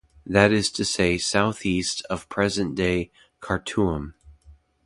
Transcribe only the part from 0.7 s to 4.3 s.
to say south-east of present day Khartoum.